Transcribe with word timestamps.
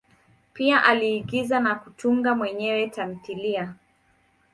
Pia 0.53 0.83
aliigiza 0.83 1.59
na 1.59 1.75
kutunga 1.75 2.35
mwenyewe 2.35 2.87
tamthilia. 2.87 3.75